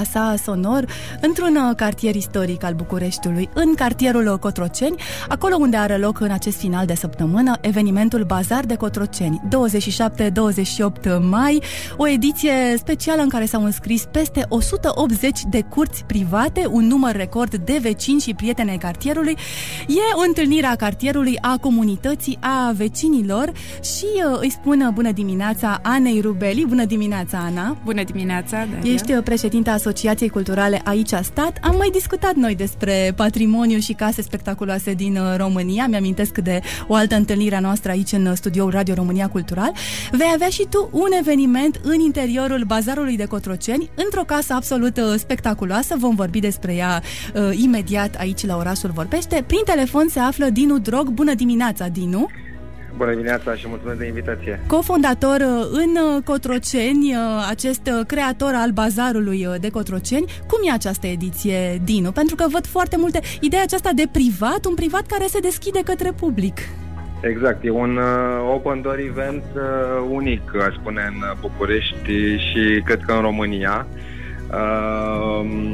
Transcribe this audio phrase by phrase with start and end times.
[0.00, 0.84] ne vom plasa sonor
[1.20, 4.94] într-un uh, cartier istoric al Bucureștiului, în cartierul Cotroceni,
[5.28, 11.62] acolo unde are loc în acest final de săptămână evenimentul Bazar de Cotroceni, 27-28 mai,
[11.96, 17.54] o ediție specială în care s-au înscris peste 180 de curți private, un număr record
[17.54, 19.36] de vecini și prieteni ai cartierului.
[19.88, 25.78] E o întâlnire a cartierului, a comunității, a vecinilor și uh, îi spun bună dimineața
[25.82, 26.64] Anei Rubeli.
[26.68, 27.76] Bună dimineața, Ana!
[27.84, 28.92] Bună dimineața, Daria.
[28.92, 29.89] Ești uh, președinte președinta Asociației
[30.32, 31.58] Culturale Aici a Stat.
[31.62, 35.86] Am mai discutat noi despre patrimoniu și case spectaculoase din uh, România.
[35.86, 39.72] Mi-amintesc de o altă întâlnire a noastră aici în studioul Radio România Cultural.
[40.10, 45.14] Vei avea și tu un eveniment în interiorul bazarului de Cotroceni, într-o casă absolut uh,
[45.16, 45.96] spectaculoasă.
[45.98, 47.02] Vom vorbi despre ea
[47.34, 49.44] uh, imediat aici la Orașul Vorbește.
[49.46, 51.08] Prin telefon se află Dinu Drog.
[51.08, 52.28] Bună dimineața, Dinu!
[52.96, 54.60] Bună dimineața și mulțumesc de invitație.
[54.66, 60.24] Cofondator uh, în uh, Cotroceni, uh, acest creator al bazarului de Cotroceni.
[60.46, 62.12] Cum e această ediție, Dinu?
[62.12, 63.20] Pentru că văd foarte multe...
[63.40, 66.58] Ideea aceasta de privat, un privat care se deschide către public.
[67.20, 69.62] Exact, e un uh, open door event uh,
[70.10, 73.86] unic, aș spune, în București și cred că în România.
[73.88, 73.98] Uh,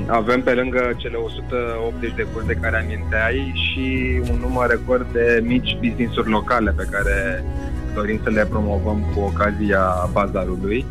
[0.07, 5.43] avem pe lângă cele 180 de curse de care aminteai și un număr record de
[5.45, 7.45] mici business-uri locale pe care
[7.95, 10.85] dorim să le promovăm cu ocazia bazarului.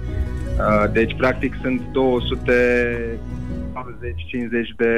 [0.59, 1.85] Uh, deci, practic, sunt 240-50
[4.77, 4.93] de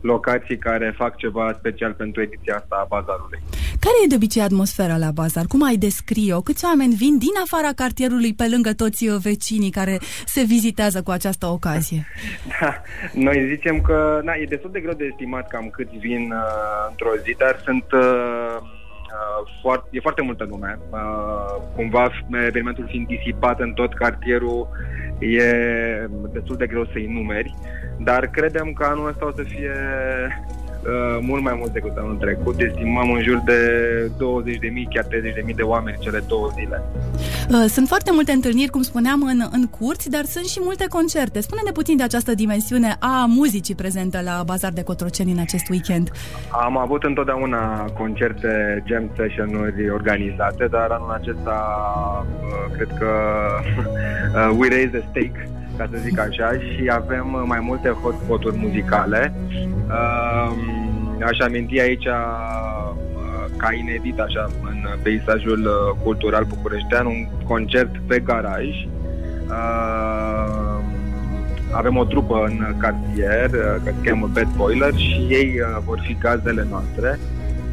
[0.00, 3.40] locații care fac ceva special pentru ediția asta a bazarului.
[3.88, 5.44] Care e de obicei atmosfera la bazar?
[5.46, 6.40] Cum ai descrie-o?
[6.40, 11.10] Câți oameni vin din afara cartierului pe lângă toți uh, vecinii care se vizitează cu
[11.10, 12.06] această ocazie?
[12.60, 12.82] Da,
[13.12, 17.10] noi zicem că na, e destul de greu de estimat cam câți vin uh, într-o
[17.24, 20.78] zi, dar sunt uh, uh, foarte, e foarte multă lume.
[20.90, 20.98] Uh,
[21.74, 22.10] cumva
[22.46, 24.68] evenimentul fiind disipat în tot cartierul
[25.18, 25.44] e
[26.32, 27.54] destul de greu să-i numeri,
[27.98, 30.57] dar credem că anul ăsta o să fie uh,
[31.20, 32.60] mult mai mult decât anul trecut.
[32.60, 33.60] Estimăm în jur de
[34.12, 34.16] 20.000,
[34.90, 36.82] chiar 30.000 de oameni cele două zile.
[37.50, 41.40] Uh, sunt foarte multe întâlniri, cum spuneam, în, în curți, dar sunt și multe concerte.
[41.40, 46.10] Spune-ne puțin de această dimensiune a muzicii prezentă la Bazar de Cotroceni în acest weekend.
[46.50, 51.56] Am avut întotdeauna concerte, jam session-uri organizate, dar anul acesta
[52.42, 53.10] uh, cred că
[54.50, 58.58] uh, we raise the stake ca să zic așa, și avem uh, mai multe hotspot-uri
[58.58, 59.34] muzicale.
[59.66, 62.94] Um, aș aminti aici uh,
[63.56, 68.66] ca inedit așa în peisajul uh, cultural bucureștean un concert pe garaj.
[71.70, 76.66] Avem o trupă în cartier care se cheamă Bad Boiler și ei vor fi gazdele
[76.70, 77.18] noastre.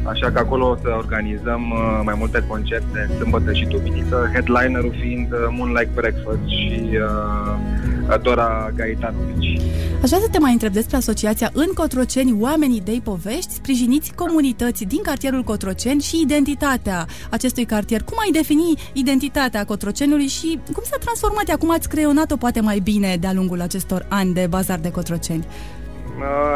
[0.08, 1.74] Așa că acolo o să organizăm
[2.04, 6.88] mai multe concerte sâmbătă și duminică, headlinerul fiind Moonlight Breakfast și
[8.08, 9.60] uh, Dora Gaetanovici.
[10.02, 14.84] Aș vrea să te mai întreb despre asociația în Cotroceni, oamenii de povești, sprijiniți comunități
[14.84, 18.02] din cartierul Cotroceni și identitatea acestui cartier.
[18.02, 21.56] Cum ai defini identitatea Cotrocenului și cum s-a transformat ea?
[21.56, 25.46] Cum ați creionat-o poate mai bine de-a lungul acestor ani de bazar de Cotroceni?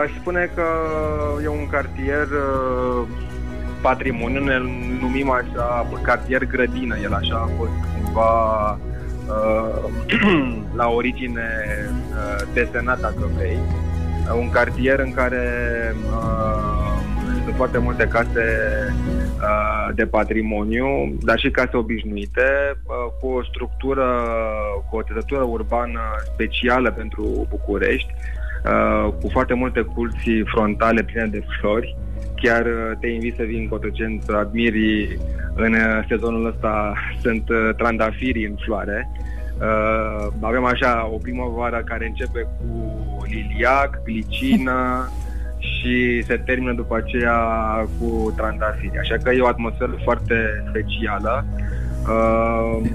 [0.02, 0.62] Aș spune că
[1.42, 3.06] e un cartier uh,
[3.82, 4.58] patrimoniu, ne
[5.00, 8.70] numim așa cartier grădină, el așa a fost cumva
[9.26, 9.90] uh,
[10.80, 11.48] la origine
[12.10, 13.58] uh, desenat, dacă vrei.
[13.58, 15.44] Uh, un cartier în care
[16.06, 16.80] uh,
[17.44, 18.44] sunt foarte multe case
[19.40, 24.06] uh, de patrimoniu, dar și case obișnuite, uh, cu o structură,
[24.90, 26.00] cu o țesătură urbană
[26.32, 28.14] specială pentru București,
[28.64, 31.96] uh, cu foarte multe culți frontale pline de flori.
[32.42, 35.18] Chiar uh, te invit să vii în Cotroceni să admiri
[35.54, 39.10] în uh, sezonul ăsta sunt uh, trandafirii în floare.
[39.60, 45.08] Uh, avem așa o primăvară care începe cu liliac, glicină
[45.70, 47.38] și se termină după aceea
[47.98, 48.98] cu trandafiri.
[48.98, 51.44] Așa că e o atmosferă foarte specială.
[52.08, 52.90] Uh,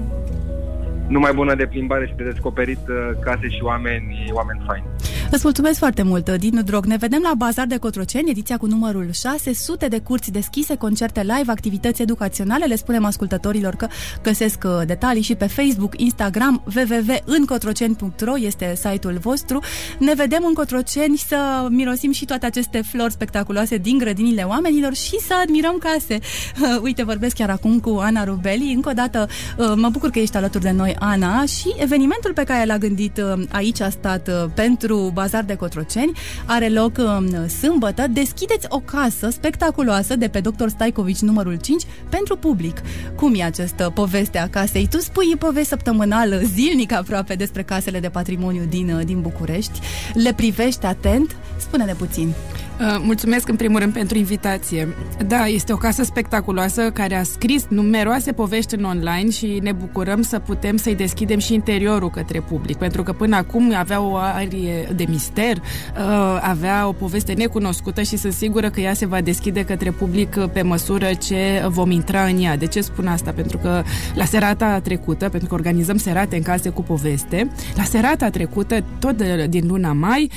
[1.08, 4.86] numai bună de plimbare și de descoperit uh, case și oameni, oameni faini.
[5.30, 6.84] Îți mulțumesc foarte mult, Dinu Drog.
[6.84, 11.20] Ne vedem la Bazar de Cotroceni, ediția cu numărul 6, sute de curți deschise, concerte
[11.20, 12.64] live, activități educaționale.
[12.64, 13.88] Le spunem ascultătorilor că
[14.22, 19.60] găsesc uh, detalii și pe Facebook, Instagram, www.încotroceni.ro este site-ul vostru.
[19.98, 25.18] Ne vedem în Cotroceni să mirosim și toate aceste flori spectaculoase din grădinile oamenilor și
[25.20, 26.18] să admirăm case.
[26.86, 28.72] Uite, vorbesc chiar acum cu Ana Rubeli.
[28.74, 29.28] Încă o dată
[29.58, 33.16] uh, mă bucur că ești alături de noi, Ana, și evenimentul pe care l-a gândit
[33.18, 36.12] uh, aici a stat pentru Bazar de Cotroceni
[36.44, 38.06] are loc um, sâmbătă.
[38.10, 40.66] Deschideți o casă spectaculoasă de pe Dr.
[40.66, 42.82] Staicovici numărul 5 pentru public.
[43.14, 44.88] Cum e această poveste a casei?
[44.90, 49.80] Tu spui poveste săptămânală, zilnic aproape despre casele de patrimoniu din, uh, din București.
[50.14, 51.36] Le privești atent?
[51.56, 52.32] Spune-ne puțin.
[52.80, 54.88] Uh, mulțumesc în primul rând pentru invitație.
[55.26, 60.22] Da, este o casă spectaculoasă care a scris numeroase povești în online și ne bucurăm
[60.22, 64.88] să putem să-i deschidem și interiorul către public, pentru că până acum avea o arie
[64.96, 69.64] de mister, uh, avea o poveste necunoscută și sunt sigură că ea se va deschide
[69.64, 72.56] către public pe măsură ce vom intra în ea.
[72.56, 73.30] De ce spun asta?
[73.30, 73.82] Pentru că
[74.14, 79.22] la serata trecută, pentru că organizăm serate în case cu poveste, la serata trecută, tot
[79.48, 80.30] din luna mai,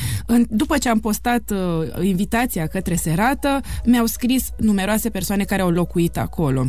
[0.49, 6.17] după ce am postat uh, invitația către serată, mi-au scris numeroase persoane care au locuit
[6.17, 6.65] acolo.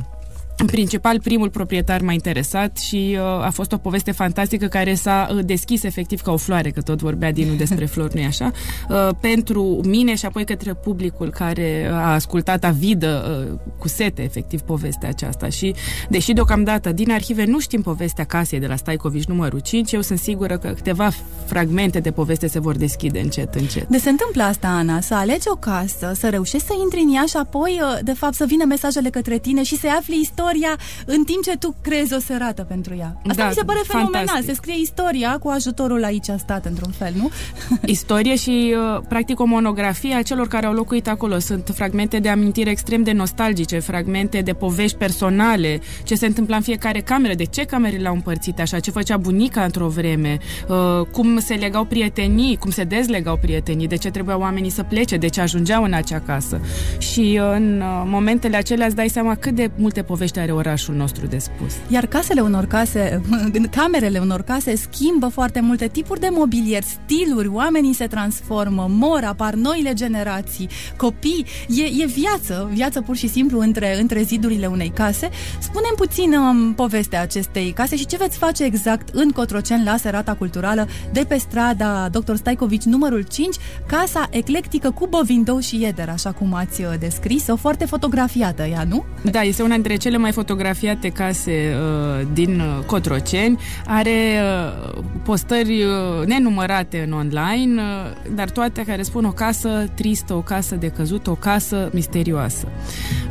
[0.60, 5.28] În principal, primul proprietar m-a interesat și uh, a fost o poveste fantastică care s-a
[5.30, 8.50] uh, deschis efectiv ca o floare, că tot vorbea Dinu despre flori, nu-i așa?
[8.88, 14.60] Uh, pentru mine și apoi către publicul care a ascultat avidă uh, cu sete, efectiv,
[14.60, 15.48] povestea aceasta.
[15.48, 15.74] Și,
[16.08, 20.18] deși deocamdată din arhive nu știm povestea casei de la Staicovici numărul 5, eu sunt
[20.18, 21.10] sigură că câteva
[21.46, 23.88] fragmente de poveste se vor deschide încet, încet.
[23.88, 27.24] De se întâmplă asta, Ana, să alegi o casă, să reușești să intri în ea
[27.28, 30.78] și apoi, uh, de fapt, să vină mesajele către tine și să afli istoria istoria
[31.04, 33.20] în timp ce tu crezi o serată pentru ea.
[33.28, 34.12] Asta da, mi se pare fantastic.
[34.12, 34.42] fenomenal.
[34.42, 37.30] Se scrie istoria cu ajutorul aici a stat, într-un fel, nu?
[37.84, 41.38] Istorie și, uh, practic, o monografie a celor care au locuit acolo.
[41.38, 46.62] Sunt fragmente de amintiri extrem de nostalgice, fragmente de povești personale, ce se întâmpla în
[46.62, 50.38] fiecare cameră, de ce camerele au împărțit așa, ce făcea bunica într-o vreme,
[50.68, 55.16] uh, cum se legau prietenii, cum se dezlegau prietenii, de ce trebuia oamenii să plece,
[55.16, 56.60] de ce ajungeau în acea casă.
[56.98, 61.26] Și uh, în momentele acelea îți dai seama cât de multe povești are orașul nostru
[61.26, 61.72] de spus.
[61.88, 63.20] Iar casele unor case,
[63.76, 69.54] camerele unor case schimbă foarte multe tipuri de mobilier, stiluri, oamenii se transformă, mor, apar
[69.54, 75.30] noile generații, copii, e, e viață, viață pur și simplu între, între zidurile unei case.
[75.58, 80.34] Spunem puțin um, povestea acestei case și ce veți face exact în Cotroceni la Serata
[80.34, 82.34] Culturală de pe strada Dr.
[82.34, 87.84] Staicovici numărul 5, casa eclectică cu bovindou și ieder, așa cum ați uh, descris-o, foarte
[87.84, 89.04] fotografiată ea, nu?
[89.30, 95.02] Da, este una dintre cele mai mai fotografiate case uh, din uh, Cotroceni, are uh,
[95.22, 100.74] postări uh, nenumărate în online, uh, dar toate care spun o casă tristă, o casă
[100.74, 102.66] de căzut, o casă misterioasă.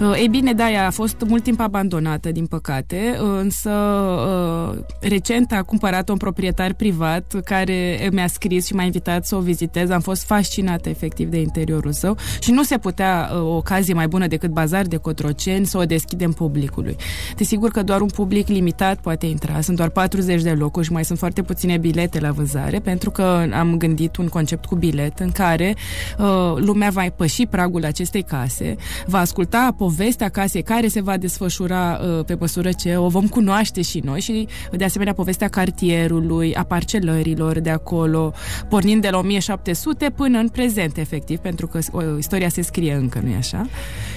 [0.02, 4.78] Uh, ei bine, da, ea a fost mult timp abandonată, din păcate, uh, însă uh,
[5.02, 9.90] recent a cumpărat un proprietar privat care mi-a scris și m-a invitat să o vizitez.
[9.90, 14.08] Am fost fascinată efectiv de interiorul său și nu se putea uh, o ocazie mai
[14.08, 16.96] bună decât bazar de Cotroceni să o deschidem publicului publicului.
[17.36, 21.06] Desigur că doar un public limitat poate intra, sunt doar 40 de locuri și mai
[21.06, 25.32] sunt foarte puține bilete la vânzare, pentru că am gândit un concept cu bilet în
[25.32, 25.76] care
[26.18, 32.00] uh, lumea va păși pragul acestei case, va asculta povestea casei care se va desfășura
[32.02, 36.64] uh, pe măsură ce o vom cunoaște și noi și de asemenea povestea cartierului, a
[36.64, 38.34] parcelărilor de acolo,
[38.70, 43.20] pornind de la 1700 până în prezent, efectiv, pentru că uh, istoria se scrie încă,
[43.24, 43.66] nu-i așa?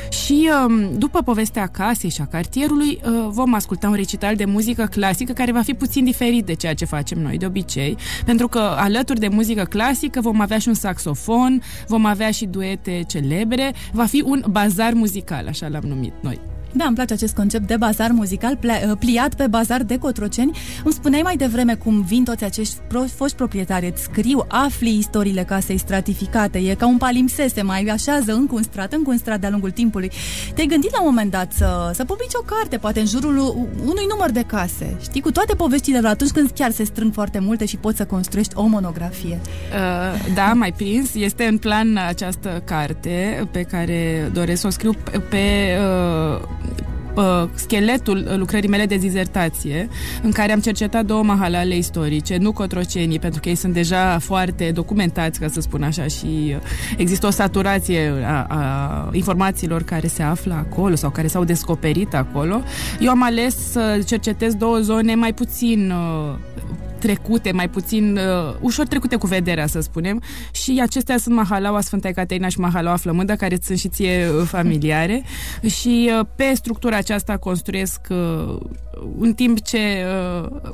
[0.08, 4.88] Și um, după povestea casei și a cartierului uh, vom asculta un recital de muzică
[4.90, 8.58] clasică care va fi puțin diferit de ceea ce facem noi de obicei, pentru că
[8.58, 14.04] alături de muzică clasică vom avea și un saxofon, vom avea și duete celebre, va
[14.04, 16.40] fi un bazar muzical, așa l-am numit noi.
[16.72, 20.58] Da, îmi place acest concept de bazar muzical uh, pliat pe bazar de Cotroceni.
[20.84, 25.42] Îmi spuneai mai devreme cum vin toți acești pro- foști proprietari, îți scriu, afli istoriile
[25.42, 29.50] casei stratificate, e ca un palimpsese, mai așează încă un strat, încă un strat de-a
[29.50, 30.10] lungul timpului.
[30.54, 33.36] Te-ai gândit la un moment dat să, să publici o carte, poate în jurul
[33.84, 37.38] unui număr de case, știi, cu toate poveștile de atunci când chiar se strâng foarte
[37.38, 39.40] multe și poți să construiești o monografie.
[39.42, 41.14] Uh, da, mai prins.
[41.14, 46.48] Este în plan această carte pe care doresc să o scriu pe, pe uh,
[47.14, 49.88] uh, scheletul lucrării mele de dizertație,
[50.22, 54.70] în care am cercetat două mahalale istorice, nu cotrocenii, pentru că ei sunt deja foarte
[54.74, 56.56] documentați, ca să spun așa, și
[56.96, 62.62] există o saturație a, a informațiilor care se află acolo sau care s-au descoperit acolo.
[63.00, 66.34] Eu am ales să cercetez două zone mai puțin uh,
[67.02, 70.22] trecute, mai puțin uh, ușor trecute cu vederea, să spunem.
[70.52, 75.22] Și acestea sunt Mahalaua Sfânta Ecaterina și Mahalaua Flămândă, care sunt și ție uh, familiare.
[75.78, 78.58] și uh, pe structura aceasta construiesc uh,
[79.18, 79.78] în timp ce
[80.42, 80.72] uh,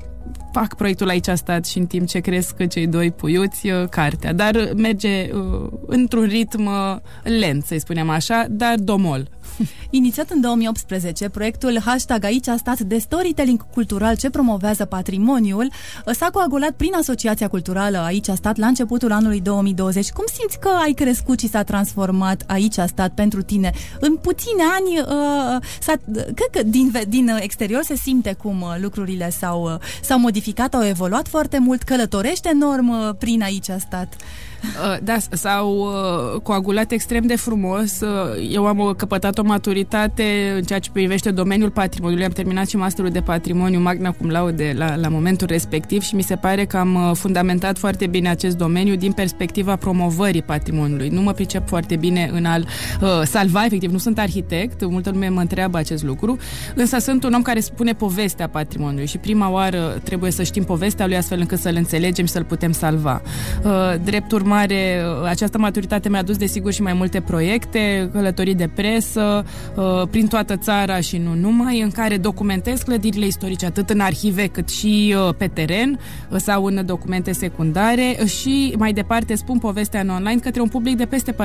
[0.52, 4.32] fac proiectul aici a stat și în timp ce cresc cei doi puiuți, uh, cartea.
[4.32, 9.28] Dar merge uh, într-un ritm uh, lent, să-i spunem așa, dar domol.
[9.90, 15.70] Inițiat în 2018, proiectul hashtag Aici a stat de storytelling cultural ce promovează patrimoniul
[16.12, 20.10] s-a coagulat prin Asociația Culturală Aici a stat la începutul anului 2020.
[20.10, 23.72] Cum simți că ai crescut și s-a transformat Aici a stat pentru tine?
[24.00, 29.30] În puține ani, uh, s-a, cred că din, din exterior se simte cum uh, lucrurile
[29.30, 29.78] s-au, uh,
[30.08, 34.16] s-au modificat, au evoluat foarte mult, călătorește enorm uh, prin Aici a stat.
[34.62, 38.00] Uh, da, s-au uh, coagulat extrem de frumos.
[38.00, 38.08] Uh,
[38.50, 42.24] eu am căpătat o maturitate în ceea ce privește domeniul patrimoniului.
[42.24, 46.22] Am terminat și masterul de patrimoniu magna cum laude la, la momentul respectiv și mi
[46.22, 51.08] se pare că am fundamentat foarte bine acest domeniu din perspectiva promovării patrimoniului.
[51.08, 52.66] Nu mă pricep foarte bine în al
[53.00, 56.36] uh, salva, efectiv, nu sunt arhitect, multă lume mă întreabă acest lucru,
[56.74, 61.06] însă sunt un om care spune povestea patrimoniului și prima oară trebuie să știm povestea
[61.06, 63.22] lui astfel încât să-l înțelegem și să-l putem salva.
[63.64, 69.44] Uh, drept urmare, această maturitate mi-a dus desigur și mai multe proiecte, călătorii de presă,
[69.76, 74.46] uh, prin toată țara și nu numai, în care documentez clădirile istorice atât în arhive
[74.46, 75.98] cât și uh, pe teren
[76.30, 80.96] uh, sau în documente secundare și mai departe spun povestea în online către un public
[80.96, 81.38] de peste 45.000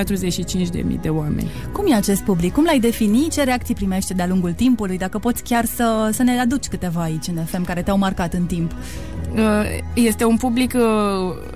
[1.02, 1.52] de oameni.
[1.72, 2.54] Cum e acest public?
[2.54, 3.28] Cum l-ai defini?
[3.32, 4.98] Ce reacții primește de-a lungul timpului?
[4.98, 8.46] Dacă poți chiar să, să ne aduci câteva aici în FM care te-au marcat în
[8.46, 8.72] timp.
[9.94, 10.76] Este un public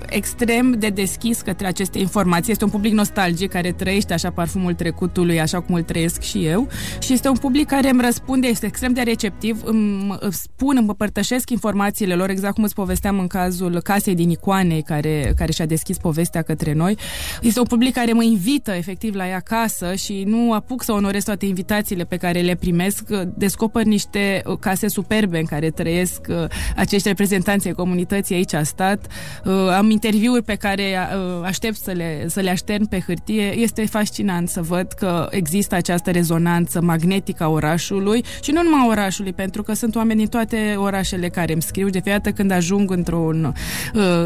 [0.08, 2.52] extrem de deschis către aceste informații.
[2.52, 6.68] Este un public nostalgic care trăiește așa parfumul trecutului, așa cum îl trăiesc și eu.
[7.00, 11.50] Și este un public care îmi răspunde, este extrem de receptiv, îmi spun, îmi împărtășesc
[11.50, 15.96] informațiile lor, exact cum îți povesteam în cazul casei din Icoane, care, care și-a deschis
[15.96, 16.96] povestea către noi.
[17.42, 21.24] Este un public care mă invită efectiv la ea acasă și nu apuc să onorez
[21.24, 23.08] toate invitațiile pe care le primesc.
[23.36, 26.36] Descoper niște uh, case superbe în care trăiesc uh,
[26.76, 29.06] acești reprezentanți ai comunității aici a stat.
[29.44, 30.96] Uh, am interviuri pe care
[31.44, 33.56] aștept să le, să le aștern pe hârtie.
[33.56, 38.86] Este fascinant să văd că există această rezonanță magnetică a orașului și nu numai a
[38.86, 41.88] orașului, pentru că sunt oameni din toate orașele care îmi scriu.
[41.88, 43.30] De fiecare când ajung într-o,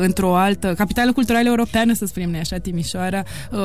[0.01, 3.23] într-o altă capitală culturală europeană, să spunem noi așa, Timișoara,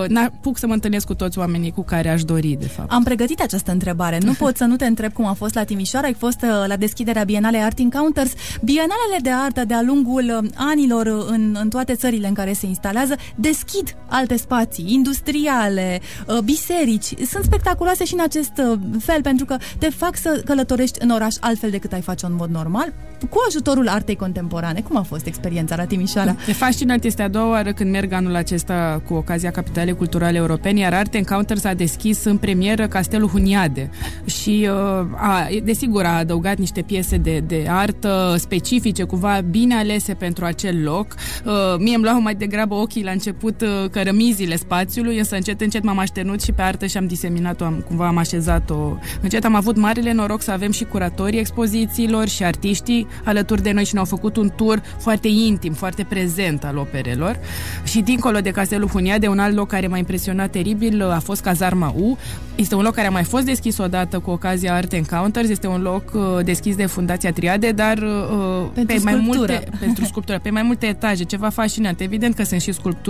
[0.08, 2.92] n-apuc să mă întâlnesc cu toți oamenii cu care aș dori, de fapt.
[2.92, 4.18] Am pregătit această întrebare.
[4.22, 6.08] Nu pot să nu te întreb cum a fost la Timișoara.
[6.08, 8.32] Ai fost la deschiderea Bienalei Art Encounters.
[8.62, 13.96] Bienalele de artă de-a lungul anilor în, în toate țările în care se instalează deschid
[14.06, 16.02] alte spații industriale,
[16.44, 17.14] biserici.
[17.30, 18.52] Sunt spectaculoase și în acest
[19.00, 22.50] fel pentru că te fac să călătorești în oraș altfel decât ai face în mod
[22.50, 22.94] normal
[23.30, 24.82] cu ajutorul artei contemporane.
[24.82, 26.36] Cum a fost experiența la Timișoara?
[26.48, 30.80] E fascinant, este a doua oară când merg anul acesta cu ocazia Capitalei Culturale Europene,
[30.80, 33.90] iar Art Encounter s-a deschis în premieră Castelul Huniade
[34.26, 34.78] și uh,
[35.16, 40.84] a, desigur a adăugat niște piese de, de artă specifice, cumva bine alese pentru acel
[40.84, 41.16] loc.
[41.46, 45.84] Uh, mie îmi luau mai degrabă ochii la început uh, cărămizile spațiului, însă încet, încet
[45.84, 48.98] m-am așternut și pe artă și am diseminat-o, am, cumva am așezat-o.
[49.22, 53.86] Încet am avut marele noroc să avem și curatorii expozițiilor și artiștii alături de noi
[53.86, 57.40] și ne-au făcut un tur foarte intim, foarte prezent al operelor.
[57.84, 61.94] Și dincolo de Castelul Huniade, un alt loc care m-a impresionat teribil a fost Cazarma
[61.98, 62.18] U.
[62.56, 65.50] Este un loc care a mai fost deschis odată cu ocazia Art Encounters.
[65.50, 70.06] Este un loc uh, deschis de Fundația Triade, dar uh, pentru pe mai multe pentru
[70.06, 72.00] sculptură, pe mai multe etaje, ceva fascinant.
[72.00, 73.07] Evident că sunt și sculpturi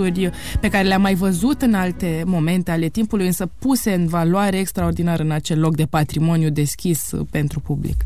[0.60, 5.20] pe care le-am mai văzut în alte momente ale timpului, însă puse în valoare extraordinar
[5.20, 8.02] în acel loc de patrimoniu deschis uh, pentru public.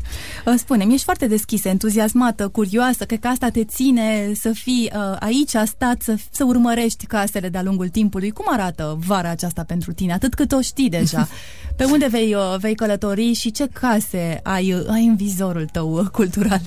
[0.57, 5.65] Spune-mi, ești foarte deschisă, entuziasmată, curioasă, că asta te ține să fii uh, aici, a
[5.65, 8.31] stat, să, să urmărești casele de-a lungul timpului.
[8.31, 11.27] Cum arată vara aceasta pentru tine, atât cât o știi deja?
[11.77, 15.93] Pe unde vei, uh, vei călători și ce case ai, uh, ai în vizorul tău
[15.93, 16.61] uh, cultural?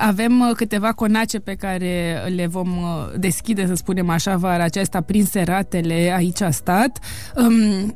[0.00, 2.68] Avem câteva conace pe care le vom
[3.16, 6.98] deschide, să spunem așa, vara aceasta prin seratele aici a stat.
[7.34, 7.94] Um,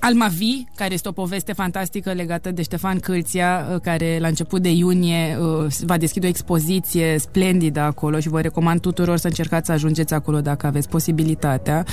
[0.00, 4.62] avem Almavi, care este o poveste fantastică legată de Ștefan Câlția, uh, care la început
[4.62, 9.66] de iunie uh, va deschide o expoziție splendidă acolo și vă recomand tuturor să încercați
[9.66, 11.84] să ajungeți acolo dacă aveți posibilitatea.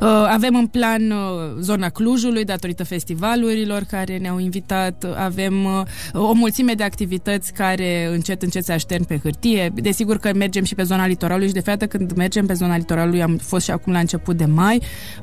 [0.00, 1.12] Uh, avem în plan
[1.60, 5.06] zona Clujului, datorită festivalurilor care ne-au invitat.
[5.16, 5.66] Avem
[6.12, 9.72] o mulțime de activități care încet, încet se aștern pe hârtie.
[9.74, 13.22] Desigur că mergem și pe zona litoralului și de fapt când mergem pe zona litoralului
[13.22, 14.82] am fost și acum la început de mai.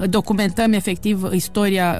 [0.10, 2.00] Documentăm efectiv istoria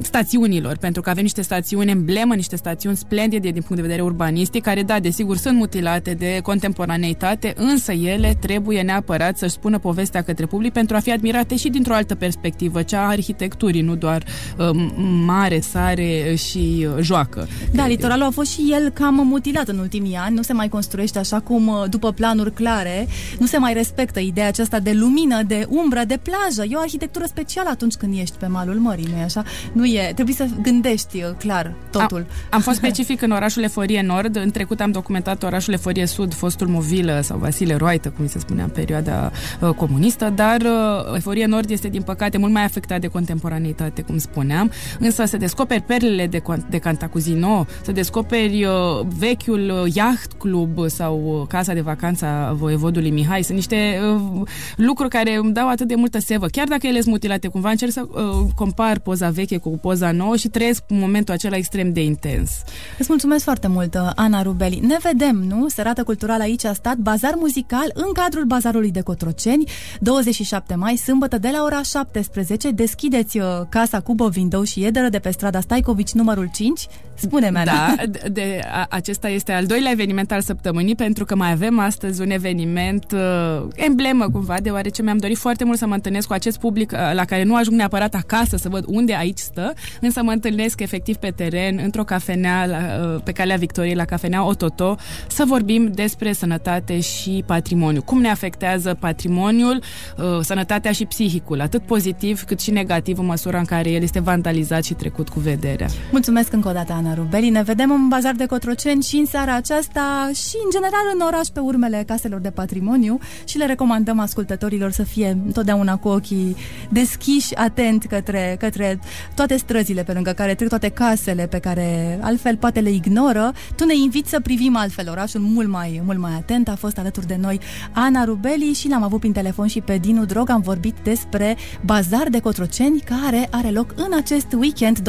[0.00, 4.62] stațiunilor, pentru că avem niște stațiuni emblemă, niște stațiuni splendide din punct de vedere urbanistic,
[4.62, 10.46] care, da, desigur, sunt mutilate de contemporaneitate, însă ele trebuie neapărat să-și spună povestea către
[10.46, 14.24] public pentru a fi admirate și dintr-o altă perspectivă, cea a arhitecturii, nu doar
[14.58, 14.88] uh,
[15.24, 17.48] mare, sare și uh, joacă.
[17.72, 21.18] Da, litoralul a fost și el cam mutilat în ultimii ani, nu se mai construiește
[21.18, 23.06] așa cum uh, după planuri clare,
[23.38, 26.70] nu se mai respectă ideea aceasta de lumină, de umbră, de plajă.
[26.70, 29.44] E o arhitectură specială atunci când ești pe malul mării, nu-i așa?
[29.72, 32.18] Nu e, trebuie să gândești uh, clar totul.
[32.18, 36.34] Am, am fost specific în orașul Eforie Nord, în trecut am documentat orașul Eforie Sud,
[36.34, 39.30] fostul Movilă sau Vasile Roaită, cum se spunea în perioada
[39.60, 44.18] uh, comunistă, dar uh, Eforie Nord este din păcate mult mai afectat de contemporaneitate, cum
[44.18, 50.88] spuneam, însă să descoperi perlele de, de Cantacuzino, să descoperi uh, vechiul uh, yacht club
[50.88, 55.68] sau uh, casa de vacanță a voievodului Mihai, sunt niște uh, lucruri care îmi dau
[55.68, 58.22] atât de multă sevă, chiar dacă ele sunt mutilate, cumva încerc să uh,
[58.54, 62.50] compar poza veche cu poza nouă și trăiesc momentul acela extrem de intens.
[62.98, 64.80] Îți mulțumesc foarte mult, Ana Rubeli.
[64.82, 65.68] Ne vedem, nu?
[65.68, 69.64] Serată culturală aici a stat, bazar muzical în cadrul bazarului de Cotroceni,
[70.00, 72.70] 27 mai, sâmbătă de la ora 17.
[72.70, 76.86] Deschideți uh, casa Cubo Window și Ederă de pe strada Staicovici numărul 5.
[77.14, 77.64] Spune-mi, Ana.
[77.64, 81.78] Da, de, de, a, acesta este al doilea eveniment al săptămânii, pentru că mai avem
[81.78, 86.32] astăzi un eveniment uh, emblemă, cumva, deoarece mi-am dorit foarte mult să mă întâlnesc cu
[86.32, 90.22] acest public uh, la care nu ajung neapărat acasă să văd unde aici stă, însă
[90.22, 94.96] mă întâlnesc efectiv pe teren, într-o cafenea la, uh, pe calea Victoriei, la cafenea Ototo,
[95.28, 98.02] să vorbim despre sănătate și patrimoniu.
[98.02, 99.82] Cum ne afectează patrimoniul,
[100.16, 104.20] uh, sănătatea și psihicul, atât pozitiv cât și negativ în măsura în care el este
[104.20, 105.86] vandalizat și trecut cu vederea.
[106.10, 107.48] Mulțumesc încă o dată, Ana Rubeli.
[107.48, 111.46] Ne vedem în bazar de Cotroceni și în seara aceasta și, în general, în oraș
[111.46, 116.56] pe urmele caselor de patrimoniu și le recomandăm ascultătorilor să fie întotdeauna cu ochii
[116.90, 118.98] deschiși, atent către, către
[119.34, 123.52] toate străzile pe lângă care trec toate casele pe care altfel poate le ignoră.
[123.76, 126.68] Tu ne inviți să privim altfel orașul mult mai, mult mai atent.
[126.68, 127.60] A fost alături de noi
[127.92, 130.50] Ana Rubeli și l-am avut prin telefon și pe Dinu Drog.
[130.50, 135.02] Am vorbit despre bazar de Cotroceni care are loc în acest weekend 27-28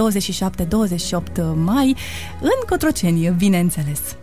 [1.55, 1.95] mai
[2.41, 4.15] în Cotroceni, bineînțeles.